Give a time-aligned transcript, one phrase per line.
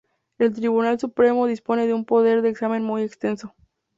[0.39, 3.53] El Tribunal Supremo dispone de un poder de examen muy extenso.